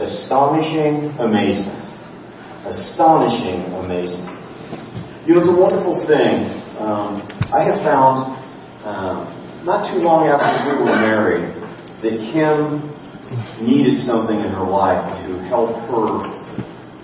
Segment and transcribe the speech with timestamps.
[0.00, 1.86] Astonishing amazement.
[2.66, 4.26] Astonishing amazement.
[5.22, 6.50] You know, it's a wonderful thing.
[6.82, 7.22] Um,
[7.54, 8.34] I have found
[8.82, 9.30] um,
[9.62, 11.46] not too long after we were married
[12.02, 12.90] that Kim
[13.62, 16.26] needed something in her life to help her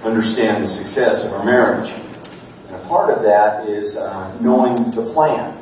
[0.02, 1.88] understand the success of our marriage.
[2.66, 5.54] And a part of that is uh, knowing the plan.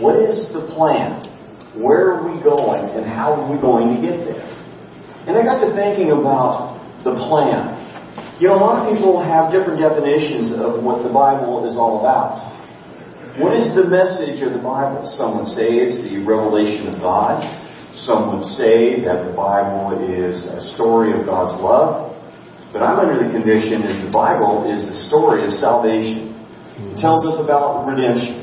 [0.00, 1.28] What is the plan?
[1.76, 4.61] Where are we going and how are we going to get there?
[5.26, 7.78] And I got to thinking about the plan.
[8.42, 12.02] You know, a lot of people have different definitions of what the Bible is all
[12.02, 12.42] about.
[13.38, 15.06] What is the message of the Bible?
[15.14, 17.40] Some would say it's the revelation of God.
[17.94, 22.12] Some would say that the Bible is a story of God's love.
[22.72, 26.32] But I'm under the conviction is the Bible is the story of salvation.
[26.92, 28.42] It tells us about redemption.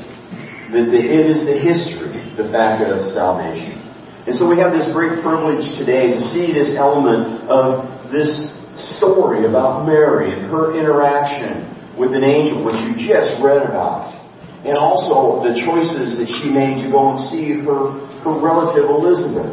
[0.70, 3.79] That it is the history, the fact of salvation.
[4.30, 7.82] And so we have this great privilege today to see this element of
[8.14, 8.30] this
[8.94, 11.66] story about Mary and her interaction
[11.98, 14.14] with an angel, which you just read about.
[14.62, 19.50] And also the choices that she made to go and see her, her relative Elizabeth.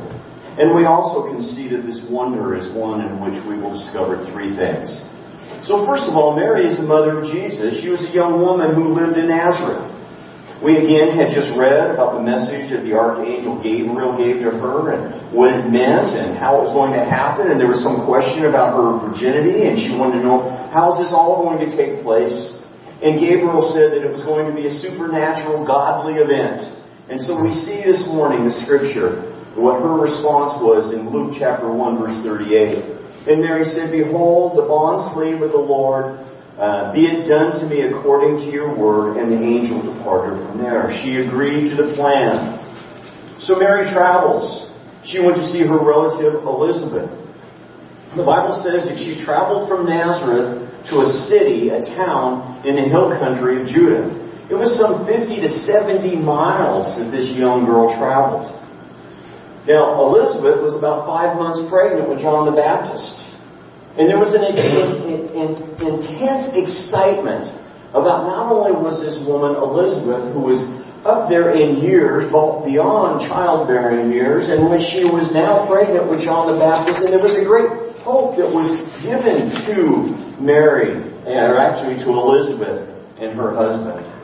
[0.61, 4.29] And we also can see that this wonder is one in which we will discover
[4.29, 4.93] three things.
[5.65, 7.81] So first of all, Mary is the mother of Jesus.
[7.81, 9.96] She was a young woman who lived in Nazareth.
[10.57, 14.89] We again had just read about the message that the archangel Gabriel gave to her
[14.89, 17.53] and what it meant and how it was going to happen.
[17.53, 21.05] And there was some question about her virginity and she wanted to know how is
[21.05, 22.57] this all going to take place.
[23.05, 26.65] And Gabriel said that it was going to be a supernatural, godly event.
[27.05, 31.69] And so we see this morning the scripture, what her response was in Luke chapter
[31.69, 33.29] 1 verse 38.
[33.29, 36.17] And Mary said, Behold, the bond slave of the Lord,
[36.57, 39.17] uh, be it done to me according to your word.
[39.17, 40.89] And the angel departed from there.
[41.05, 42.57] She agreed to the plan.
[43.45, 44.65] So Mary travels.
[45.05, 47.13] She went to see her relative Elizabeth.
[48.17, 52.89] The Bible says that she traveled from Nazareth to a city, a town in the
[52.89, 54.09] hill country of Judah.
[54.49, 58.49] It was some 50 to 70 miles that this young girl traveled.
[59.67, 63.26] Now, Elizabeth was about five months pregnant with John the Baptist.
[63.97, 64.45] And there was an,
[65.77, 67.49] intense excitement
[67.97, 70.61] about not only was this woman Elizabeth, who was
[71.01, 76.21] up there in years, but beyond childbearing years, and when she was now pregnant with
[76.21, 78.69] John the Baptist, and there was a great hope that was
[79.01, 79.77] given to
[80.41, 84.16] Mary, or actually to Elizabeth and her husband.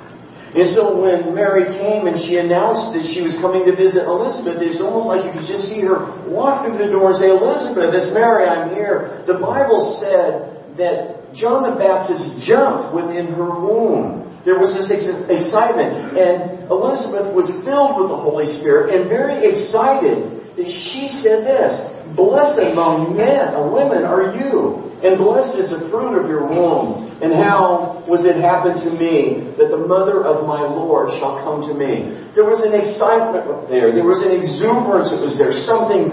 [0.53, 4.61] And so when Mary came and she announced that she was coming to visit Elizabeth,
[4.61, 7.89] it's almost like you could just see her walk through the door and say, Elizabeth,
[7.97, 9.25] it's Mary, I'm here.
[9.25, 14.29] The Bible said that John the Baptist jumped within her womb.
[14.45, 16.13] There was this excitement.
[16.21, 21.73] And Elizabeth was filled with the Holy Spirit and very excited that she said this,
[22.13, 27.11] Blessed among men, or women are you, and blessed is the fruit of your womb.
[27.19, 31.59] And how was it happen to me that the mother of my Lord shall come
[31.67, 32.31] to me?
[32.31, 33.91] There was an excitement up there.
[33.91, 35.51] There was an exuberance that was there.
[35.67, 36.07] Something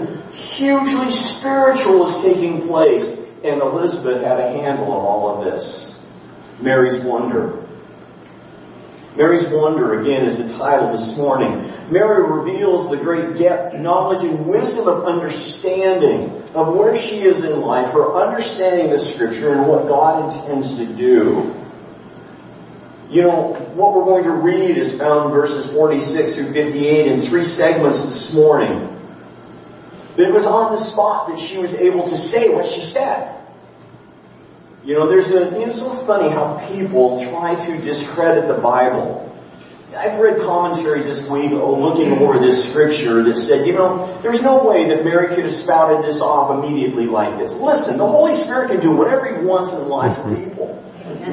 [0.59, 1.07] hugely
[1.39, 3.07] spiritual was taking place.
[3.47, 5.63] And Elizabeth had a handle on all of this.
[6.59, 7.60] Mary's wonder.
[9.17, 11.67] Mary's Wonder, again, is the title this morning.
[11.91, 17.59] Mary reveals the great depth, knowledge, and wisdom of understanding of where she is in
[17.59, 21.51] life, her understanding the Scripture and what God intends to do.
[23.11, 27.27] You know, what we're going to read is found in verses 46 through 58 in
[27.27, 28.87] three segments this morning.
[30.15, 33.40] It was on the spot that she was able to say what she said.
[34.81, 39.29] You know, there's a, it's so funny how people try to discredit the Bible.
[39.93, 44.41] I've read commentaries this week oh, looking over this scripture that said, you know, there's
[44.41, 47.53] no way that Mary could have spouted this off immediately like this.
[47.61, 50.73] Listen, the Holy Spirit can do whatever He wants in the lives of people.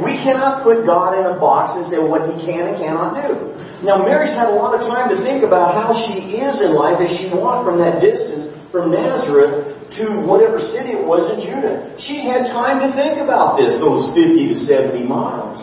[0.05, 3.57] We cannot put God in a box and say what He can and cannot do.
[3.81, 7.01] Now, Mary's had a lot of time to think about how she is in life
[7.01, 11.97] as she walked from that distance from Nazareth to whatever city it was in Judah.
[11.97, 15.57] She had time to think about this, those 50 to 70 miles.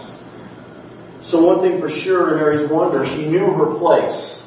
[1.30, 4.42] So one thing for sure in Mary's wonder, she knew her place.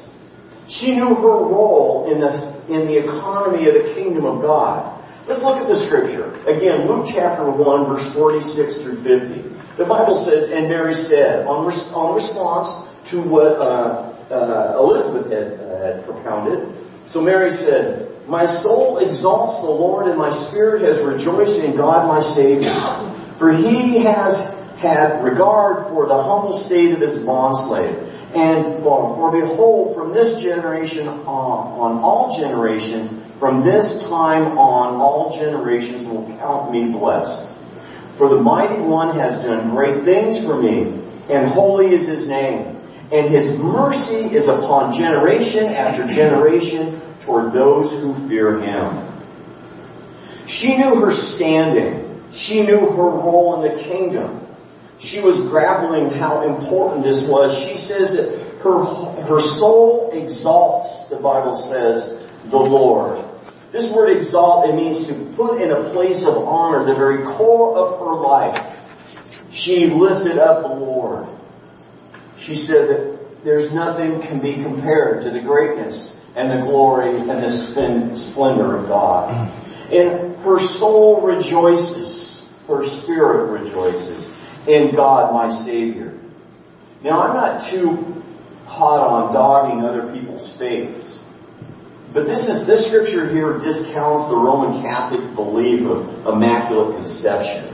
[0.67, 4.99] She knew her role in the, in the economy of the kingdom of God.
[5.27, 6.35] Let's look at the scripture.
[6.47, 9.77] Again, Luke chapter 1, verse 46 through 50.
[9.77, 12.67] The Bible says, And Mary said, on, res- on response
[13.11, 16.67] to what uh, uh, Elizabeth had, uh, had propounded,
[17.09, 22.07] so Mary said, my soul exalts the Lord, and my spirit has rejoiced in God
[22.07, 22.71] my Savior.
[23.41, 24.37] For he has
[24.77, 28.07] had regard for the humble state of his bondslave.
[28.29, 34.99] And for, for behold, from this generation on, on all generations, From this time on,
[34.99, 37.47] all generations will count me blessed.
[38.19, 40.91] For the mighty one has done great things for me,
[41.31, 42.75] and holy is his name.
[43.15, 46.99] And his mercy is upon generation after generation
[47.29, 49.05] toward those who fear him.
[50.49, 52.25] She knew her standing.
[52.33, 54.49] She knew her role in the kingdom.
[54.99, 57.53] She was grappling how important this was.
[57.69, 58.81] She says that her,
[59.29, 63.21] her soul exalts, the Bible says, the Lord.
[63.71, 67.77] This word exalt, it means to put in a place of honor, the very core
[67.77, 68.57] of her life.
[69.53, 71.29] She lifted up the Lord.
[72.41, 77.29] She said that there's nothing can be compared to the greatness and the glory and
[77.29, 79.31] the splendor of God.
[79.91, 84.29] And her soul rejoices, her spirit rejoices
[84.67, 86.19] in God my Savior.
[87.03, 88.21] Now I'm not too
[88.69, 91.17] hot on dogging other people's faiths.
[92.13, 97.69] But this is this scripture here discounts the Roman Catholic belief of immaculate conception.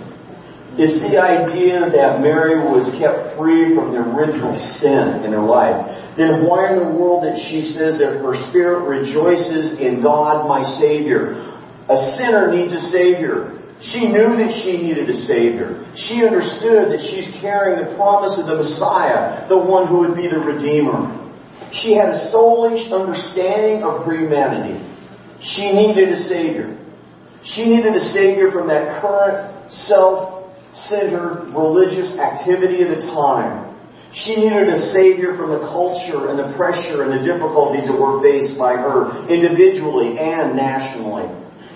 [0.75, 5.87] It's the idea that Mary was kept free from the original sin in her life.
[6.17, 10.63] Then why in the world that she says that her spirit rejoices in God my
[10.79, 11.35] Savior?
[11.91, 13.51] A sinner needs a Savior.
[13.81, 15.83] She knew that she needed a Savior.
[16.07, 20.31] She understood that she's carrying the promise of the Messiah, the one who would be
[20.31, 21.11] the Redeemer.
[21.83, 24.79] She had a soulish understanding of her humanity.
[25.43, 26.79] She needed a Savior.
[27.43, 30.47] She needed a Savior from that current self
[30.87, 33.64] centered religious activity of the time.
[34.23, 38.23] She needed a savior from the culture and the pressure and the difficulties that were
[38.23, 41.27] faced by her individually and nationally.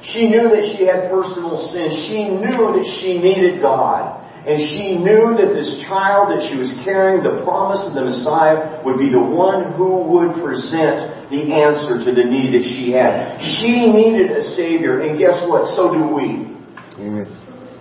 [0.07, 1.91] She knew that she had personal sin.
[2.07, 4.24] She knew that she needed God.
[4.47, 8.80] And she knew that this child that she was carrying, the promise of the Messiah,
[8.88, 13.44] would be the one who would present the answer to the need that she had.
[13.59, 15.68] She needed a Savior, and guess what?
[15.75, 16.56] So do we.
[17.03, 17.27] Amen.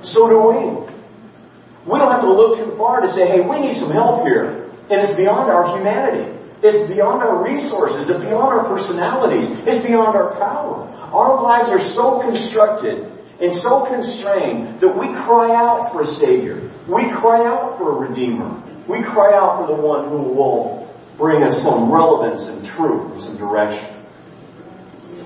[0.03, 0.88] So do we.
[1.89, 4.69] We don't have to look too far to say, hey, we need some help here.
[4.93, 6.37] And it's beyond our humanity.
[6.61, 8.13] It's beyond our resources.
[8.13, 9.49] It's beyond our personalities.
[9.65, 10.85] It's beyond our power.
[11.09, 13.09] Our lives are so constructed
[13.41, 16.61] and so constrained that we cry out for a Savior.
[16.91, 18.53] We cry out for a Redeemer.
[18.91, 23.21] We cry out for the one who will bring us some relevance and truth and
[23.23, 23.95] some direction.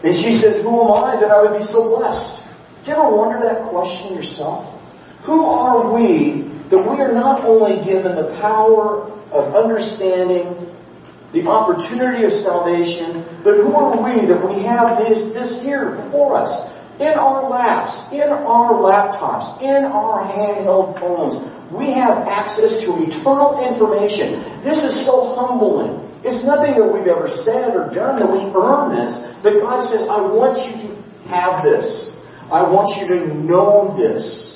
[0.05, 2.45] And she says, Who am I that I would be so blessed?
[2.85, 4.69] Do you ever wonder that question yourself?
[5.25, 10.73] Who are we that we are not only given the power of understanding
[11.37, 16.37] the opportunity of salvation, but who are we that we have this, this here before
[16.41, 16.49] us,
[16.97, 21.37] in our laps, in our laptops, in our handheld phones.
[21.73, 24.65] We have access to eternal information.
[24.65, 26.05] This is so humbling.
[26.25, 29.13] It's nothing that we've ever said or done that we earn this,
[29.45, 30.89] but God says, I want you to
[31.33, 31.85] have this.
[32.53, 34.52] I want you to know this.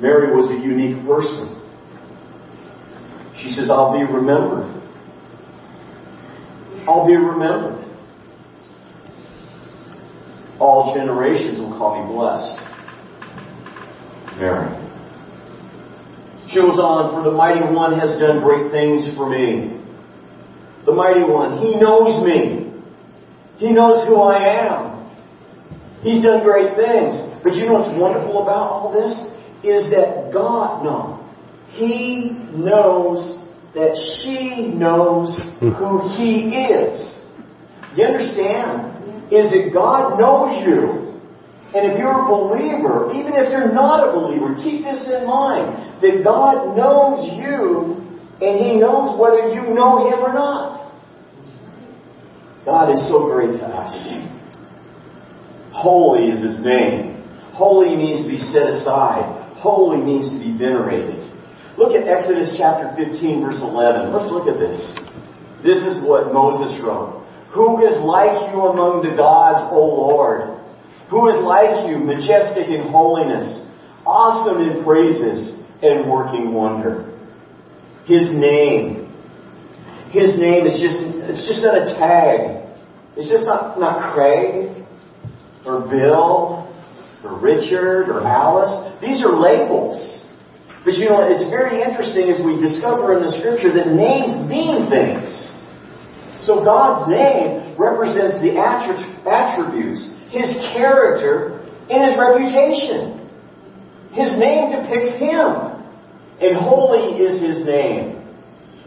[0.00, 1.60] Mary was a unique person.
[3.42, 4.68] She says, I'll be remembered.
[6.88, 7.84] I'll be remembered.
[10.58, 12.56] All generations will call me blessed.
[14.38, 14.76] Mary.
[16.48, 19.80] She goes on, For the mighty one has done great things for me.
[20.84, 22.72] The mighty one, he knows me.
[23.58, 24.90] He knows who I am.
[26.02, 27.12] He's done great things.
[27.44, 29.12] But you know what's wonderful about all this?
[29.62, 31.20] Is that God knows.
[31.70, 33.38] He knows
[33.74, 37.14] that she knows who He is.
[37.94, 39.32] You understand?
[39.32, 41.00] Is that God knows you.
[41.72, 46.02] And if you're a believer, even if you're not a believer, keep this in mind.
[46.02, 48.02] That God knows you
[48.42, 50.90] and He knows whether you know Him or not.
[52.64, 53.94] God is so great to us.
[55.72, 57.22] Holy is His name.
[57.54, 59.39] Holy means to be set aside.
[59.60, 61.20] Holy means to be venerated.
[61.76, 64.08] Look at Exodus chapter 15, verse 11.
[64.08, 64.80] Let's look at this.
[65.60, 67.20] This is what Moses wrote.
[67.52, 70.56] Who is like you among the gods, O Lord?
[71.10, 73.66] Who is like you, majestic in holiness,
[74.06, 77.04] awesome in praises, and working wonder?
[78.06, 79.12] His name.
[80.08, 82.64] His name is just, it's just not a tag.
[83.16, 84.84] It's just not, not Craig
[85.66, 86.59] or Bill
[87.24, 89.00] or Richard or Alice.
[89.00, 90.20] These are labels.
[90.84, 94.88] But you know, it's very interesting as we discover in the scripture that names mean
[94.88, 95.28] things.
[96.40, 101.60] So God's name represents the attributes, His character,
[101.92, 103.20] and His reputation.
[104.16, 105.76] His name depicts Him.
[106.40, 108.19] And holy is His name.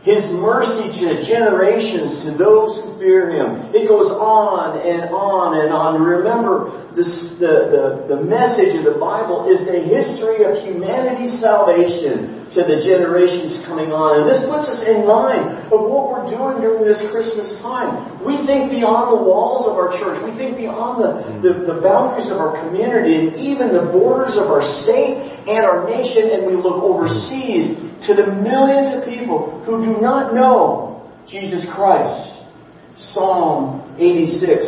[0.04, 3.72] His mercy to generations, to those who fear Him.
[3.72, 6.04] It goes on and on and on.
[6.04, 7.08] Remember, this,
[7.40, 12.84] the, the, the message of the Bible is the history of humanity's salvation to the
[12.84, 14.20] generations coming on.
[14.20, 18.20] And this puts us in line of what we're doing during this Christmas time.
[18.22, 20.20] We think beyond the walls of our church.
[20.22, 24.52] We think beyond the, the, the boundaries of our community and even the borders of
[24.52, 27.74] our state and our nation, and we look overseas
[28.08, 32.32] to the millions of people who do not know Jesus Christ.
[32.96, 34.64] Psalm 86,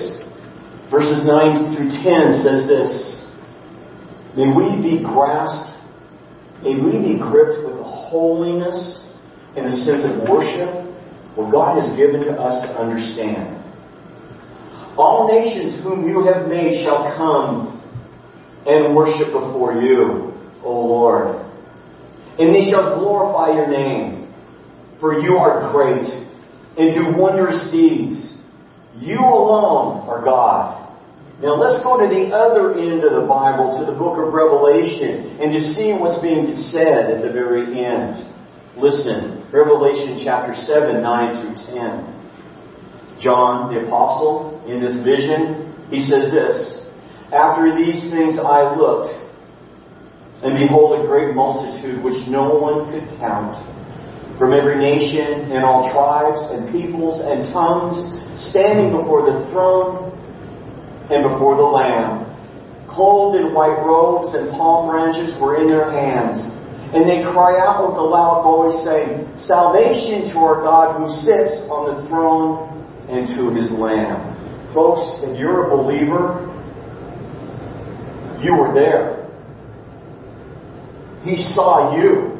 [0.89, 3.21] verses 9 through 10 says this
[4.35, 5.77] May we be grasped,
[6.63, 9.05] may we be gripped with the holiness
[9.55, 10.85] and a sense of worship
[11.35, 13.61] what God has given to us to understand.
[14.97, 17.75] All nations whom you have made shall come
[18.65, 21.44] and worship before you, O Lord.
[22.37, 24.33] And they shall glorify your name,
[24.99, 26.03] for you are great
[26.77, 28.35] and do wondrous deeds.
[28.95, 30.85] You alone are God.
[31.41, 35.39] Now let's go to the other end of the Bible, to the book of Revelation,
[35.39, 38.23] and to see what's being said at the very end.
[38.77, 41.03] Listen, Revelation chapter 7, 9
[41.39, 42.15] through 10.
[43.19, 46.83] John the Apostle, in this vision, he says this,
[47.31, 49.11] after these things I looked,
[50.43, 53.55] and behold, a great multitude which no one could count,
[54.37, 57.95] from every nation and all tribes and peoples and tongues,
[58.51, 60.11] standing before the throne
[61.09, 62.27] and before the Lamb.
[62.91, 66.39] Clothed in white robes and palm branches were in their hands.
[66.95, 71.65] And they cry out with a loud voice, saying, Salvation to our God who sits
[71.67, 72.71] on the throne
[73.09, 74.35] and to his Lamb.
[74.73, 76.51] Folks, if you're a believer,
[78.43, 79.14] you were there.
[81.25, 82.37] He saw you.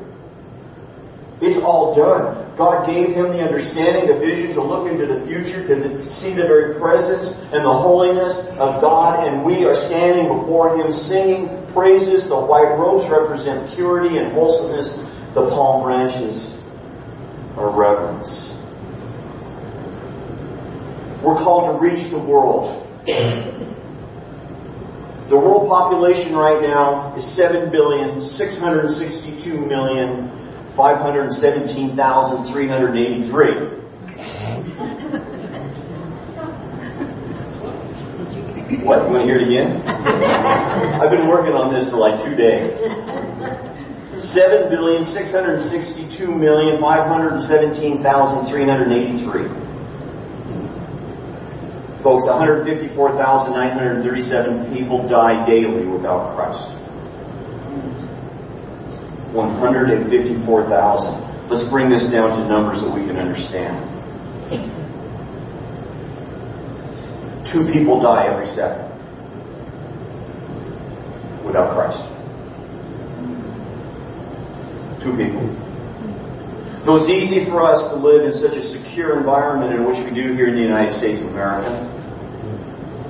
[1.42, 2.46] It's all done.
[2.56, 5.76] God gave him the understanding, the vision to look into the future, to
[6.22, 10.88] see the very presence and the holiness of God, and we are standing before him
[11.12, 12.30] singing praises.
[12.32, 14.96] The white robes represent purity and wholesomeness.
[15.36, 16.56] The palm branches
[17.60, 18.30] are reverence.
[21.20, 22.86] We're called to reach the world.
[25.30, 30.30] The world population right now is 7 billion 662 million
[30.78, 33.74] 517,383.
[38.86, 39.06] What?
[39.06, 39.82] You want to hear it again?
[39.88, 42.70] I've been working on this for like two days.
[44.30, 49.65] Seven billion six hundred sixty-two million five hundred seventeen thousand three hundred eighty-three.
[52.06, 56.70] Folks, 154,937 people die daily without Christ.
[59.34, 61.50] 154,000.
[61.50, 63.82] Let's bring this down to numbers that we can understand.
[67.50, 68.86] Two people die every second
[71.42, 72.06] without Christ.
[75.02, 75.42] Two people.
[76.86, 80.14] Though it's easy for us to live in such a secure environment in which we
[80.14, 81.95] do here in the United States of America,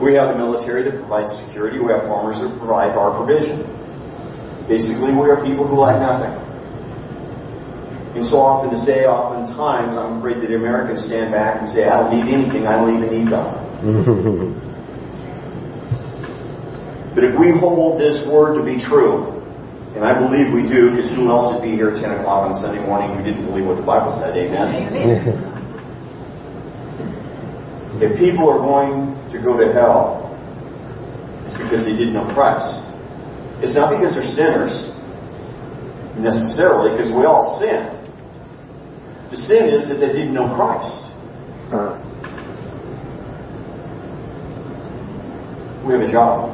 [0.02, 1.80] we have the military that provides security.
[1.80, 3.64] We have farmers that provide our provision.
[4.68, 6.34] Basically, we are people who lack nothing.
[8.16, 12.00] And so often to say, oftentimes, I'm afraid that Americans stand back and say, I
[12.00, 13.60] don't need anything, I don't even need God.
[17.16, 19.36] but if we hold this word to be true,
[19.96, 22.56] and I believe we do, because who else would be here at 10 o'clock on
[22.60, 24.36] Sunday morning who didn't believe what the Bible said?
[24.36, 24.76] Amen?
[27.98, 30.36] If people are going to go to hell,
[31.48, 32.84] it's because they didn't know Christ.
[33.64, 34.92] It's not because they're sinners,
[36.20, 37.88] necessarily, because we all sin.
[39.32, 41.08] The sin is that they didn't know Christ.
[45.88, 46.52] We have a job.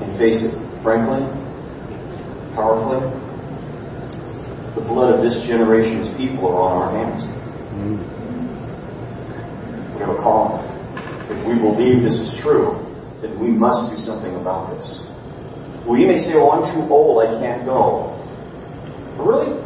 [0.00, 1.20] And face it, frankly,
[2.56, 3.04] powerfully,
[4.74, 7.22] the blood of this generation's people are on our hands.
[7.76, 8.21] Mm-hmm
[10.08, 10.64] a calling.
[11.30, 12.78] If we believe this is true,
[13.22, 15.06] then we must do something about this.
[15.86, 18.14] Well, you may say, well, I'm too old, I can't go.
[19.18, 19.58] Really?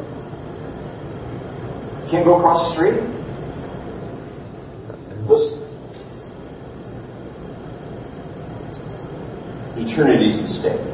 [2.10, 3.00] Can't go across the street?
[5.26, 5.58] Listen.
[9.76, 10.86] Eternity is the stake.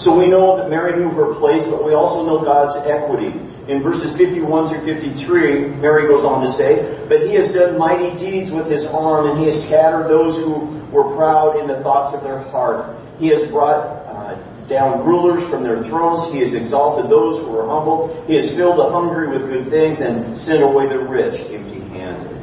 [0.00, 3.32] So we know that Mary knew her place, but we also know God's equity.
[3.66, 8.14] In verses 51 through 53, Mary goes on to say, But he has done mighty
[8.14, 12.14] deeds with his arm, and he has scattered those who were proud in the thoughts
[12.14, 12.94] of their heart.
[13.18, 14.38] He has brought uh,
[14.70, 16.30] down rulers from their thrones.
[16.30, 18.14] He has exalted those who are humble.
[18.30, 22.38] He has filled the hungry with good things and sent away the rich empty handed.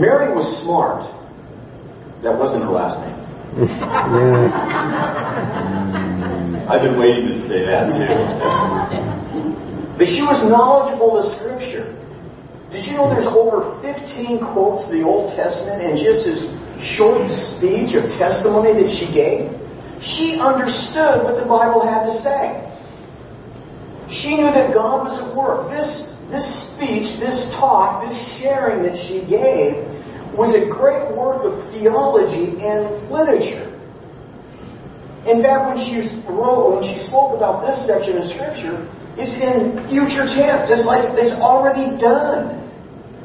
[0.00, 1.04] Mary was smart.
[2.24, 3.20] That wasn't her last name.
[6.68, 9.12] I've been waiting to say that too.
[9.96, 11.96] But she was knowledgeable of Scripture.
[12.68, 16.44] Did you know there's over 15 quotes of the Old Testament in just this
[17.00, 17.24] short
[17.56, 19.48] speech of testimony that she gave?
[20.04, 22.60] She understood what the Bible had to say.
[24.12, 25.72] She knew that God was at work.
[25.72, 25.88] This,
[26.28, 26.44] this
[26.76, 29.80] speech, this talk, this sharing that she gave
[30.36, 33.65] was a great work of theology and literature.
[35.26, 38.86] In fact, when she wrote, when she spoke about this section of Scripture,
[39.18, 40.70] it's in future tense.
[40.70, 42.62] It's like it's already done.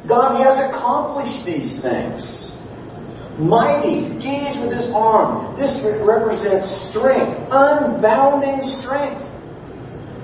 [0.10, 2.25] God has accomplished these things.
[3.38, 5.53] Mighty, gauge with his arm.
[5.62, 9.22] This represents strength, unbounding strength.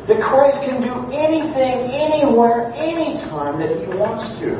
[0.10, 4.56] That Christ can do anything, anywhere, anytime that he wants to.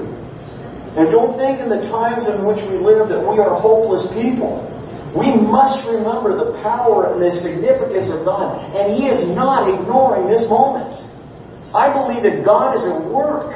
[1.00, 4.67] And don't think in the times in which we live that we are hopeless people.
[5.18, 10.30] We must remember the power and the significance of God, and He is not ignoring
[10.30, 10.94] this moment.
[11.74, 13.50] I believe that God is at work.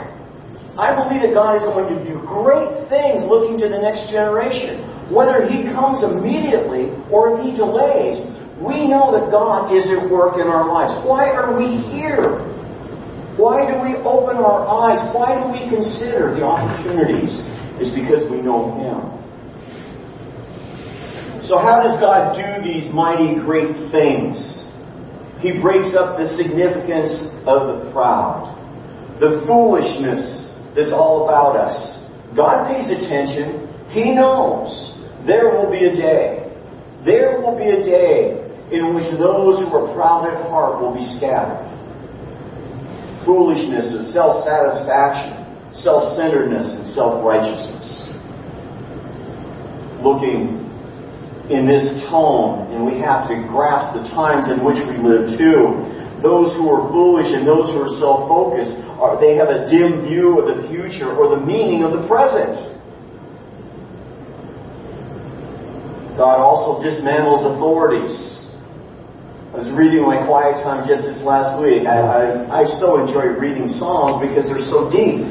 [0.74, 4.82] I believe that God is going to do great things looking to the next generation.
[5.14, 8.26] Whether He comes immediately or if He delays,
[8.58, 10.98] we know that God is at work in our lives.
[11.06, 12.42] Why are we here?
[13.38, 14.98] Why do we open our eyes?
[15.14, 17.38] Why do we consider the opportunities?
[17.78, 19.21] It's because we know Him.
[21.44, 24.62] So, how does God do these mighty, great things?
[25.42, 28.54] He breaks up the significance of the proud,
[29.20, 31.76] the foolishness that's all about us.
[32.38, 33.66] God pays attention.
[33.90, 34.70] He knows
[35.26, 36.54] there will be a day.
[37.04, 38.38] There will be a day
[38.72, 41.68] in which those who are proud at heart will be scattered.
[43.26, 45.42] Foolishness is self satisfaction,
[45.74, 48.10] self centeredness, and self righteousness.
[50.06, 50.71] Looking
[51.52, 55.84] in this tone, and we have to grasp the times in which we live too.
[56.24, 58.78] Those who are foolish and those who are self-focused,
[59.20, 62.56] they have a dim view of the future or the meaning of the present.
[66.16, 68.14] God also dismantles authorities.
[69.52, 71.84] I was reading my quiet time just this last week.
[71.84, 75.28] I, I, I so enjoy reading Psalms because they're so deep.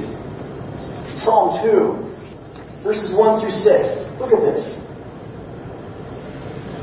[1.23, 4.21] Psalm 2, verses 1 through 6.
[4.21, 4.90] Look at this.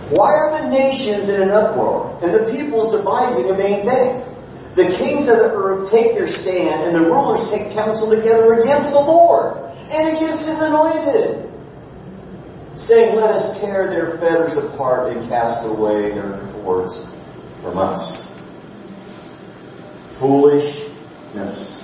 [0.10, 4.24] Why are the nations in an uproar and the peoples devising a vain thing?
[4.78, 8.94] The kings of the earth take their stand and the rulers take counsel together against
[8.94, 9.58] the Lord
[9.90, 11.50] and against his anointed,
[12.88, 16.94] saying, Let us tear their fetters apart and cast away their cords
[17.64, 18.00] from us.
[20.20, 21.82] Foolishness.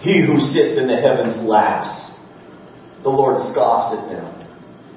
[0.00, 2.12] He who sits in the heavens laughs.
[3.02, 4.45] The Lord scoffs at them.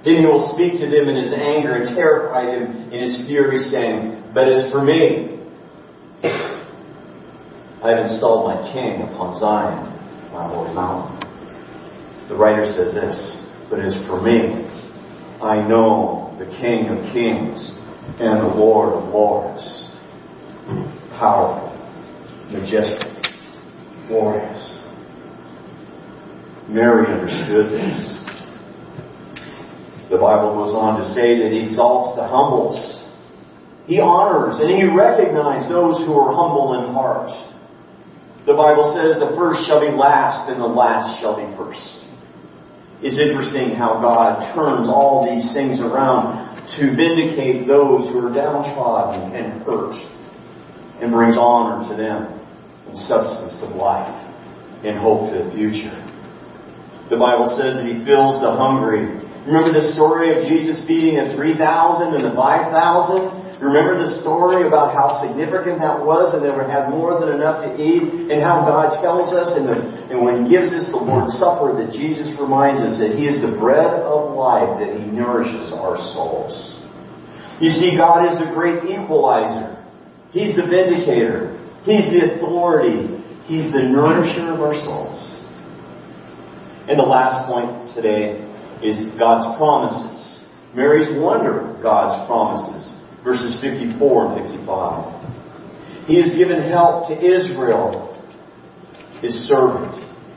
[0.05, 3.57] Then he will speak to them in his anger and terrify them in his fury,
[3.57, 5.39] saying, But as for me,
[7.81, 9.91] I have installed my king upon Zion,
[10.31, 11.19] my holy mountain.
[12.29, 14.67] The writer says this, But as for me,
[15.41, 17.71] I know the King of kings
[18.19, 19.89] and the Lord of lords.
[21.17, 21.75] Powerful,
[22.51, 23.33] majestic,
[24.07, 24.83] glorious.
[26.67, 28.18] Mary understood this.
[30.09, 32.97] The Bible goes on to say that He exalts the humbles.
[33.85, 37.29] He honors and He recognizes those who are humble in heart.
[38.49, 42.09] The Bible says the first shall be last and the last shall be first.
[43.05, 49.37] It's interesting how God turns all these things around to vindicate those who are downtrodden
[49.37, 49.93] and hurt
[51.01, 52.33] and brings honor to them
[52.89, 54.09] and substance of life
[54.81, 55.93] and hope for the future.
[57.13, 59.05] The Bible says that He fills the hungry
[59.47, 63.39] Remember the story of Jesus feeding the 3,000 and the 5,000?
[63.59, 67.59] Remember the story about how significant that was and they would have more than enough
[67.67, 70.99] to eat and how God tells us and, the, and when He gives us the
[70.99, 75.03] Lord's Supper that Jesus reminds us that He is the bread of life, that He
[75.11, 76.55] nourishes our souls.
[77.59, 79.75] You see, God is the great equalizer.
[80.31, 81.59] He's the vindicator.
[81.83, 83.19] He's the authority.
[83.43, 85.19] He's the nourisher of our souls.
[86.87, 88.48] And the last point today
[88.83, 90.43] is God's promises.
[90.75, 92.95] Mary's wonder God's promises.
[93.23, 96.07] Verses 54 and 55.
[96.07, 98.15] He has given help to Israel,
[99.21, 99.93] his servant,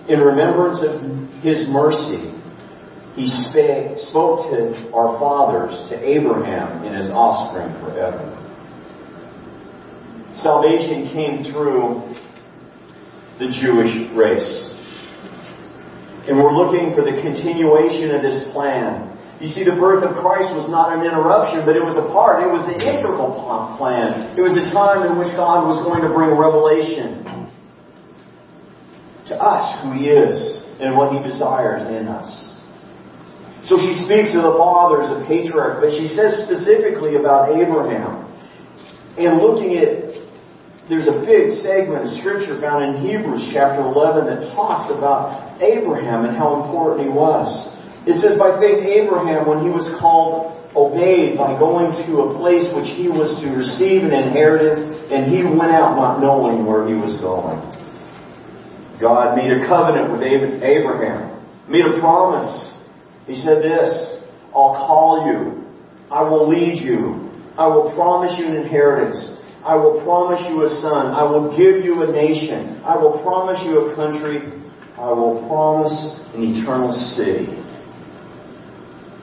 [0.08, 1.00] in remembrance of
[1.42, 2.32] his mercy,
[3.14, 8.38] he spake, spoke to our fathers, to Abraham and his offspring forever.
[10.36, 12.08] Salvation came through
[13.38, 14.70] the Jewish race.
[16.28, 19.10] And we're looking for the continuation of this plan.
[19.42, 22.46] You see, the birth of Christ was not an interruption, but it was a part.
[22.46, 23.34] It was the integral
[23.74, 24.38] plan.
[24.38, 27.26] It was a time in which God was going to bring revelation
[29.26, 32.30] to us who He is and what He desires in us.
[33.66, 38.30] So she speaks of the fathers, of patriarch, but she says specifically about Abraham.
[39.18, 40.21] And looking at,
[40.88, 46.26] there's a big segment of scripture found in Hebrews chapter 11 that talks about Abraham
[46.26, 47.46] and how important he was.
[48.02, 52.66] It says, by faith, Abraham, when he was called, obeyed by going to a place
[52.74, 56.98] which he was to receive an inheritance, and he went out not knowing where he
[56.98, 57.62] was going.
[58.98, 62.50] God made a covenant with Abraham, made a promise.
[63.30, 64.18] He said this,
[64.50, 65.62] I'll call you.
[66.10, 67.30] I will lead you.
[67.54, 69.38] I will promise you an inheritance.
[69.64, 71.06] I will promise you a son.
[71.14, 72.82] I will give you a nation.
[72.84, 74.60] I will promise you a country.
[74.98, 75.94] I will promise
[76.34, 77.46] an eternal city.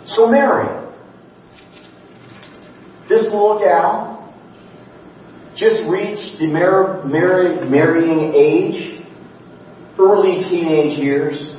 [0.05, 0.87] So Mary,
[3.09, 4.33] this little gal,
[5.55, 9.03] just reached the mar- mar- marrying age,
[9.99, 11.57] early teenage years,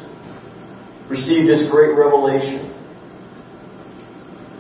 [1.11, 2.69] received this great revelation.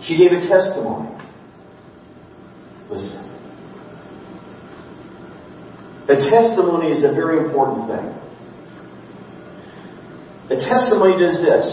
[0.02, 1.08] She gave a testimony.
[2.90, 3.29] Listen.
[6.10, 8.06] A testimony is a very important thing.
[10.50, 11.66] A testimony does this.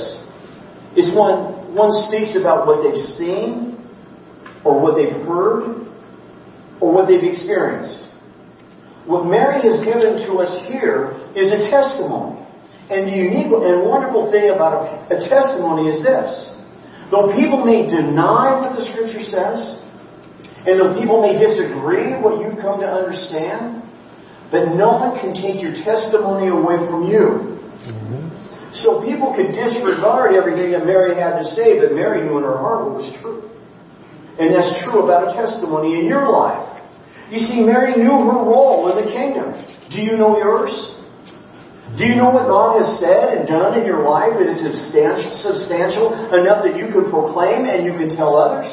[0.93, 3.81] It's when one speaks about what they've seen,
[4.63, 5.87] or what they've heard,
[6.79, 8.05] or what they've experienced.
[9.07, 12.45] What Mary has given to us here is a testimony.
[12.89, 16.29] And the unique and wonderful thing about a, a testimony is this.
[17.09, 19.81] Though people may deny what the Scripture says,
[20.67, 23.76] and though people may disagree what you've come to understand,
[24.51, 27.59] but no one can take your testimony away from you.
[27.83, 28.27] Mm-hmm.
[28.83, 32.59] So people could disregard everything that Mary had to say, but Mary knew in her
[32.59, 33.47] heart what was true.
[34.39, 36.77] And that's true about a testimony in your life.
[37.31, 39.51] You see, Mary knew her role in the kingdom.
[39.91, 40.71] Do you know yours?
[41.95, 45.31] Do you know what God has said and done in your life that is substantial,
[45.39, 48.67] substantial enough that you can proclaim and you can tell others?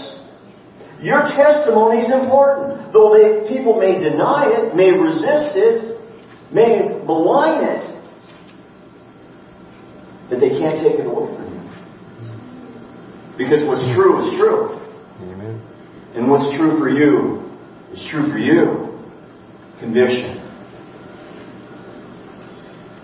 [1.04, 2.90] Your testimony is important.
[2.94, 6.00] Though they, people may deny it, may resist it,
[6.50, 7.84] may malign it,
[10.30, 11.60] that they can't take it away from you.
[13.36, 14.80] Because what's true is true.
[15.28, 15.60] Amen.
[16.14, 17.52] And what's true for you
[17.92, 18.96] is true for you.
[19.80, 20.40] Conviction.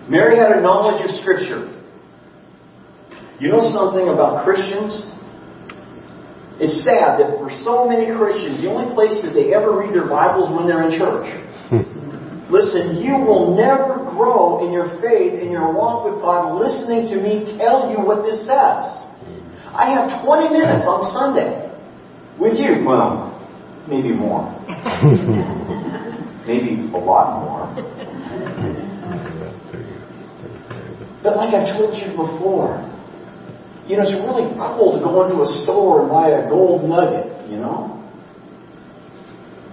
[0.09, 1.69] Mary had a knowledge of Scripture.
[3.39, 5.05] You know something about Christians?
[6.61, 10.05] It's sad that for so many Christians, the only place that they ever read their
[10.05, 11.25] Bibles when they're in church.
[11.73, 12.53] Hmm.
[12.53, 17.17] Listen, you will never grow in your faith, in your walk with God, listening to
[17.17, 18.77] me tell you what this says.
[19.73, 21.65] I have 20 minutes on Sunday
[22.37, 22.85] with you.
[22.85, 23.33] Well,
[23.89, 24.45] maybe more.
[26.45, 27.65] maybe a lot more.
[31.23, 32.90] But like I told you before,
[33.91, 37.27] you know, it's really cool to go into a store and buy a gold nugget,
[37.51, 37.99] you know?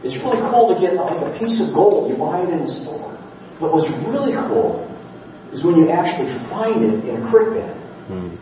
[0.02, 2.10] It's really cool to get like a piece of gold.
[2.10, 3.14] You buy it in the store.
[3.62, 4.82] But what's really cool
[5.54, 7.78] is when you actually find it in a creek bed.
[8.10, 8.34] Hmm.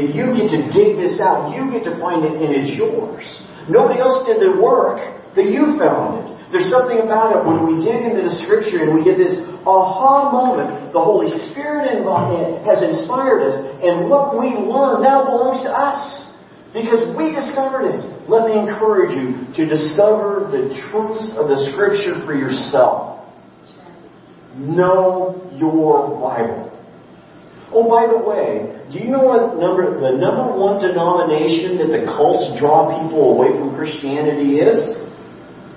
[0.00, 1.52] That you get to dig this out.
[1.52, 3.20] You get to find it and it's yours.
[3.68, 5.04] Nobody else did the work,
[5.36, 6.26] that you found it.
[6.56, 10.30] There's something about it when we dig into the scripture and we get this aha
[10.32, 10.92] moment.
[10.92, 12.04] The Holy Spirit
[12.64, 16.28] has inspired us, and what we learn now belongs to us.
[16.72, 17.98] Because we discovered it.
[18.30, 23.26] Let me encourage you to discover the truths of the Scripture for yourself.
[24.54, 26.70] Know your Bible.
[27.72, 32.02] Oh, by the way, do you know what number the number one denomination that the
[32.06, 34.99] cults draw people away from Christianity is?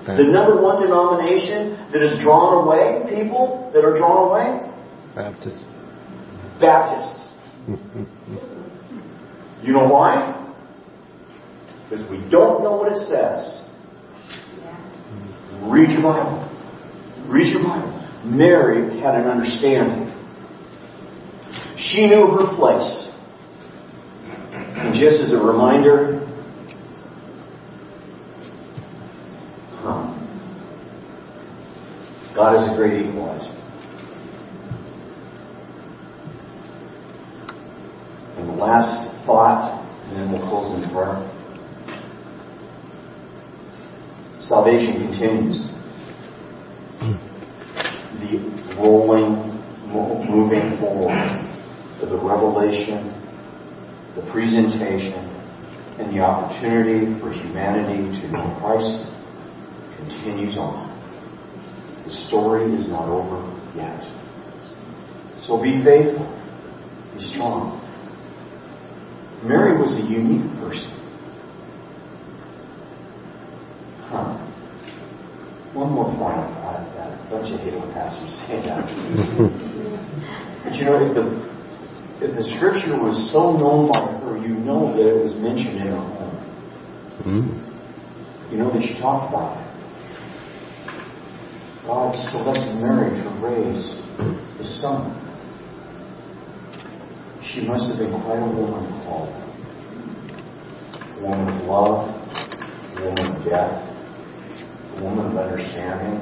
[0.06, 4.60] The number one denomination that is drawn away people that are drawn away?
[5.14, 5.64] Baptists.
[6.60, 7.32] Baptists.
[9.62, 10.40] you know why?
[11.88, 13.62] Because we don't know what it says.
[15.70, 16.50] Read your Bible.
[17.28, 17.92] Read your Bible.
[18.24, 20.10] Mary had an understanding.
[21.76, 23.08] She knew her place.
[24.76, 26.20] And just as a reminder,
[29.80, 30.14] huh,
[32.34, 33.50] God is a great equalizer.
[38.36, 41.22] And the last thought, and then we'll close in prayer.
[44.40, 45.62] Salvation continues.
[48.18, 49.54] The rolling,
[50.28, 51.14] moving forward
[52.02, 53.14] of the revelation,
[54.16, 55.30] the presentation,
[56.00, 59.06] and the opportunity for humanity to know Christ
[59.96, 60.93] continues on.
[62.04, 63.40] The story is not over
[63.74, 64.02] yet.
[65.46, 66.28] So be faithful.
[67.14, 67.80] Be strong.
[69.44, 70.92] Mary was a unique person.
[74.08, 74.36] Huh.
[75.72, 76.54] One more point on
[76.96, 77.30] that.
[77.30, 78.84] Don't you hate when pastors say that?
[80.64, 81.24] but you know, if the
[82.24, 85.88] if the scripture was so known by her, you know that it was mentioned in
[85.88, 86.36] her home.
[87.26, 88.52] Mm.
[88.52, 89.63] You know that she talked about it.
[91.86, 93.96] God selected Mary to raise
[94.56, 95.12] the son.
[97.44, 99.28] She must have been quite a woman called.
[101.12, 102.10] A woman of love, a
[103.04, 103.76] woman of death,
[104.96, 106.18] a woman of understanding,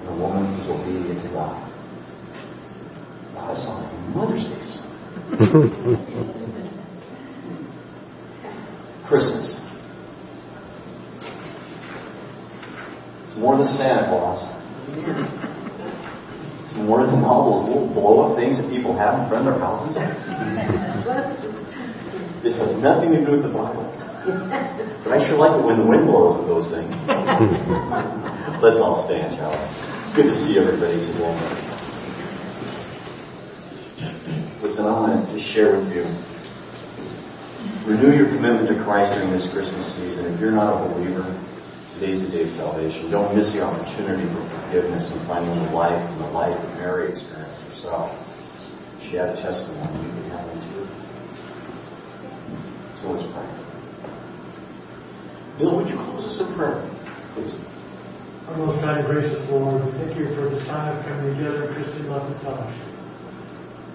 [0.00, 1.56] and a woman who's obedient to God.
[3.34, 4.60] Not like Mother's Day
[9.06, 9.60] Christmas.
[13.30, 14.42] It's more than Santa Claus
[16.66, 19.54] It's more than all those little blow up things that people have in front of
[19.54, 19.94] their houses?
[22.42, 23.86] this has nothing to do with the Bible.
[25.06, 26.90] But I sure like it when the wind blows with those things.
[28.66, 29.62] Let's all stand, shall we?
[29.62, 31.30] It's good to see everybody today.
[34.58, 36.02] Listen, I want to share with you.
[37.86, 40.26] Renew your commitment to Christ during this Christmas season.
[40.34, 41.30] If you're not a believer,
[42.00, 43.12] Today's the day of salvation.
[43.12, 47.12] Don't miss the opportunity for forgiveness and finding the life and the life that Mary
[47.12, 48.16] experienced herself.
[49.04, 50.08] She had a testimony.
[50.08, 50.88] You can have one too.
[52.96, 53.44] So let's pray.
[55.60, 56.80] Bill, would you close us in prayer,
[57.36, 57.52] please?
[58.48, 61.84] Our most high gracious Lord, we thank you for this time of coming together in
[61.84, 62.88] Christian love and fellowship.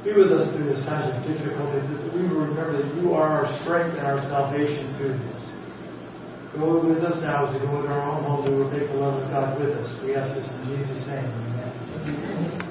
[0.06, 3.42] Be with us through this time of difficulty, that we will remember that you are
[3.42, 5.35] our strength and our salvation through this.
[6.56, 8.50] Go with us now as we go with our own home.
[8.50, 10.04] We will take the love of God with us.
[10.04, 11.28] We ask this in Jesus' name.
[11.28, 12.65] Amen.